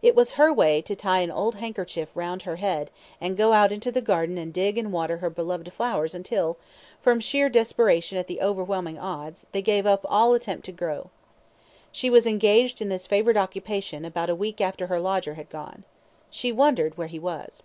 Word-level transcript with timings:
It 0.00 0.14
was 0.14 0.34
her 0.34 0.52
way 0.52 0.80
to 0.82 0.94
tie 0.94 1.22
an 1.22 1.30
old 1.32 1.56
handkerchief 1.56 2.08
round 2.14 2.42
her 2.42 2.54
head 2.54 2.88
and 3.20 3.36
to 3.36 3.36
go 3.40 3.52
out 3.52 3.72
into 3.72 3.90
the 3.90 4.00
garden 4.00 4.38
and 4.38 4.52
dig 4.54 4.78
and 4.78 4.92
water 4.92 5.16
her 5.16 5.28
beloved 5.28 5.72
flowers 5.72 6.14
until, 6.14 6.56
from 7.02 7.18
sheer 7.18 7.48
desperation 7.48 8.16
at 8.16 8.28
the 8.28 8.40
overwhelming 8.40 8.96
odds, 8.96 9.44
they 9.50 9.62
gave 9.62 9.84
up 9.84 10.06
all 10.08 10.34
attempt 10.34 10.66
to 10.66 10.70
grow. 10.72 11.10
She 11.90 12.08
was 12.08 12.28
engaged 12.28 12.80
in 12.80 12.90
this 12.90 13.08
favourite 13.08 13.36
occupation 13.36 14.04
about 14.04 14.30
a 14.30 14.36
week 14.36 14.60
after 14.60 14.86
her 14.86 15.00
lodger 15.00 15.34
had 15.34 15.50
gone. 15.50 15.82
She 16.30 16.52
wondered 16.52 16.96
where 16.96 17.08
he 17.08 17.18
was. 17.18 17.64